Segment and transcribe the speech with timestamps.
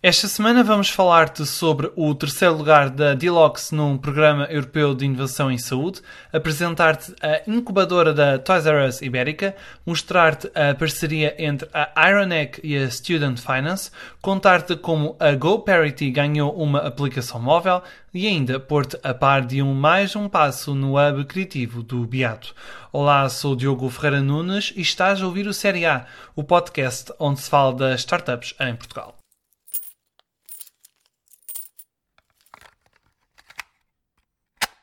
[0.00, 5.50] Esta semana vamos falar-te sobre o terceiro lugar da Deluxe num programa europeu de inovação
[5.50, 6.00] em saúde,
[6.32, 12.76] apresentar-te a incubadora da Toys R Us Ibérica, mostrar-te a parceria entre a Ironeck e
[12.76, 13.90] a Student Finance,
[14.22, 17.82] contar-te como a GoParity ganhou uma aplicação móvel
[18.14, 22.54] e ainda pôr-te a par de um mais um passo no hub criativo do Beato.
[22.92, 26.06] Olá, sou Diogo Ferreira Nunes e estás a ouvir o Série A,
[26.36, 29.18] o podcast onde se fala das startups em Portugal.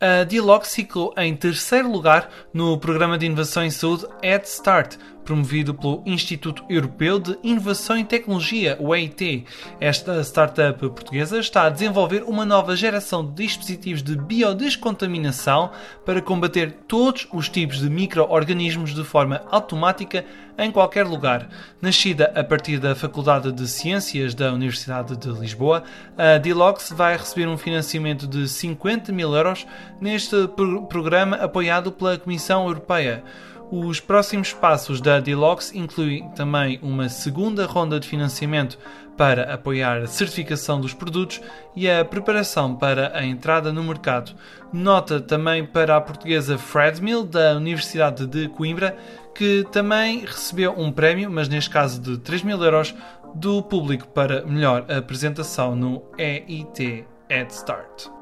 [0.00, 5.74] A Dilox ficou em terceiro lugar no programa de inovação em saúde Head Start, promovido
[5.74, 9.44] pelo Instituto Europeu de Inovação e Tecnologia, o EIT.
[9.80, 15.72] Esta startup portuguesa está a desenvolver uma nova geração de dispositivos de biodescontaminação
[16.06, 20.24] para combater todos os tipos de micro-organismos de forma automática
[20.58, 21.48] em qualquer lugar.
[21.80, 25.84] Nascida a partir da Faculdade de Ciências da Universidade de Lisboa,
[26.16, 29.66] a Dilox vai receber um financiamento de 50 mil euros
[30.00, 30.48] neste
[30.88, 33.22] programa apoiado pela Comissão Europeia.
[33.70, 38.78] Os próximos passos da Deluxe incluem também uma segunda ronda de financiamento
[39.14, 41.40] para apoiar a certificação dos produtos
[41.76, 44.32] e a preparação para a entrada no mercado.
[44.72, 48.96] Nota também para a portuguesa Fredmill, da Universidade de Coimbra,
[49.34, 52.94] que também recebeu um prémio, mas neste caso de 3 mil euros,
[53.34, 58.17] do público para melhor apresentação no EIT Head Start.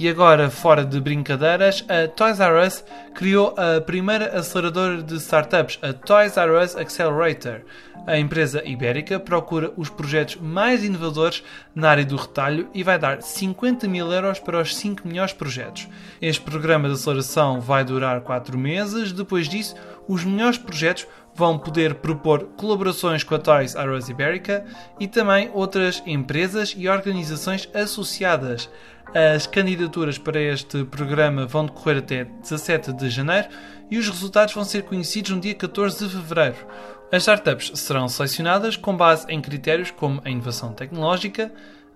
[0.00, 2.82] E agora, fora de brincadeiras, a Toys R Us
[3.14, 7.60] criou a primeira aceleradora de startups, a Toys R Us Accelerator.
[8.06, 13.20] A empresa ibérica procura os projetos mais inovadores na área do retalho e vai dar
[13.20, 15.86] 50 mil euros para os 5 melhores projetos.
[16.22, 19.12] Este programa de aceleração vai durar 4 meses.
[19.12, 19.76] Depois disso,
[20.08, 24.64] os melhores projetos vão poder propor colaborações com a Toys R Us Ibérica
[24.98, 28.68] e também outras empresas e organizações associadas.
[29.14, 33.48] As candidaturas para este programa vão decorrer até 17 de janeiro
[33.90, 36.66] e os resultados vão ser conhecidos no dia 14 de fevereiro.
[37.12, 41.52] As startups serão selecionadas com base em critérios como a inovação tecnológica,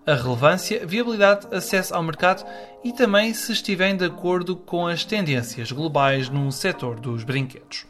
[0.07, 2.45] a relevância, viabilidade, acesso ao mercado
[2.83, 7.87] e também se estiverem de acordo com as tendências globais no setor dos brinquedos.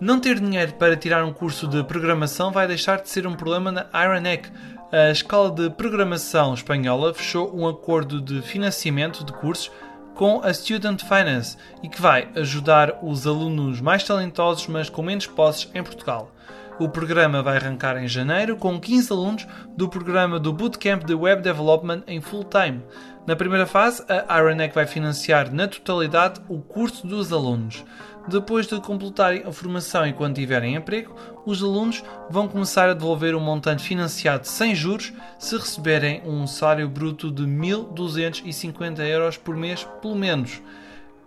[0.00, 3.70] Não ter dinheiro para tirar um curso de programação vai deixar de ser um problema
[3.70, 4.48] na Ironeck,
[4.90, 9.70] a Escola de Programação Espanhola fechou um acordo de financiamento de cursos
[10.14, 15.26] com a Student Finance e que vai ajudar os alunos mais talentosos, mas com menos
[15.26, 16.32] posses em Portugal.
[16.78, 19.46] O programa vai arrancar em janeiro com 15 alunos
[19.76, 22.82] do programa do Bootcamp de Web Development em full time.
[23.26, 27.84] Na primeira fase, a Ironeck vai financiar na totalidade o curso dos alunos.
[28.30, 31.12] Depois de completarem a formação e quando tiverem emprego,
[31.44, 36.88] os alunos vão começar a devolver um montante financiado sem juros se receberem um salário
[36.88, 40.62] bruto de 1.250 euros por mês, pelo menos.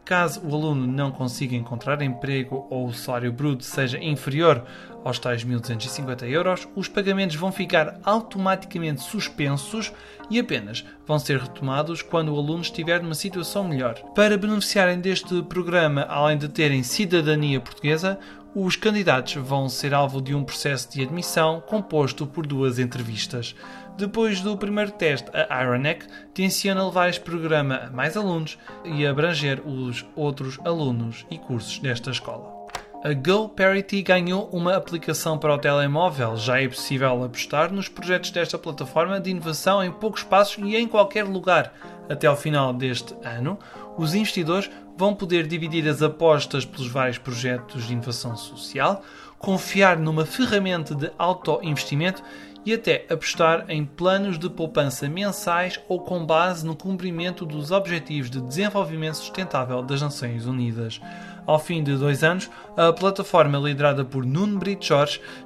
[0.05, 4.65] Caso o aluno não consiga encontrar emprego ou o salário bruto seja inferior
[5.03, 9.93] aos tais 1.250 euros, os pagamentos vão ficar automaticamente suspensos
[10.29, 13.95] e apenas vão ser retomados quando o aluno estiver numa situação melhor.
[14.13, 18.19] Para beneficiarem deste programa, além de terem cidadania portuguesa,
[18.55, 23.55] os candidatos vão ser alvo de um processo de admissão composto por duas entrevistas.
[23.97, 29.61] Depois do primeiro teste, a Ironeck tenciona levar este programa a mais alunos e abranger
[29.65, 32.63] os outros alunos e cursos desta escola.
[33.03, 36.37] A GoParity ganhou uma aplicação para o telemóvel.
[36.37, 40.87] Já é possível apostar nos projetos desta plataforma de inovação em poucos passos e em
[40.87, 41.73] qualquer lugar.
[42.07, 43.59] Até ao final deste ano,
[43.97, 49.03] os investidores vão poder dividir as apostas pelos vários projetos de inovação social,
[49.37, 52.23] confiar numa ferramenta de auto-investimento
[52.65, 58.29] e até apostar em planos de poupança mensais ou com base no cumprimento dos Objetivos
[58.29, 61.01] de Desenvolvimento Sustentável das Nações Unidas.
[61.45, 64.85] Ao fim de dois anos, a plataforma liderada por Nuno Brito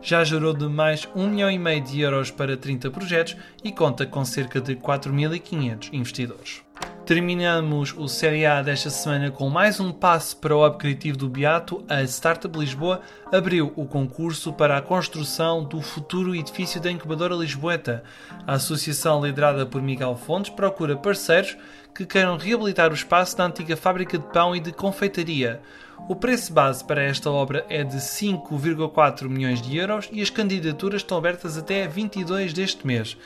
[0.02, 4.06] já gerou de mais 1 milhão e meio de euros para 30 projetos e conta
[4.06, 6.62] com cerca de 4.500 investidores.
[7.08, 11.82] Terminamos o Série A desta semana com mais um passo para o Criativo do Beato.
[11.88, 13.00] A Startup Lisboa
[13.32, 18.04] abriu o concurso para a construção do futuro edifício da incubadora Lisboeta.
[18.46, 21.56] A associação liderada por Miguel Fontes procura parceiros
[21.98, 25.60] que queiram reabilitar o espaço da antiga fábrica de pão e de confeitaria.
[26.08, 31.02] O preço base para esta obra é de 5,4 milhões de euros e as candidaturas
[31.02, 33.18] estão abertas até 22 deste mês.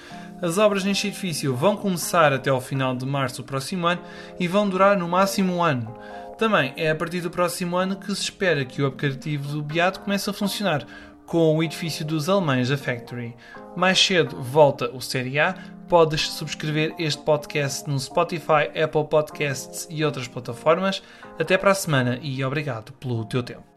[0.42, 4.02] As obras neste edifício vão começar até ao final de março do próximo ano
[4.40, 5.94] e vão durar no máximo um ano.
[6.38, 10.00] Também é a partir do próximo ano que se espera que o aplicativo do Beato
[10.00, 10.88] comece a funcionar,
[11.26, 13.36] com o edifício dos alemães da Factory.
[13.76, 15.56] Mais cedo volta o Série A.
[15.88, 21.02] Podes subscrever este podcast no Spotify, Apple Podcasts e outras plataformas.
[21.40, 23.71] Até para a semana e obrigado pelo teu tempo.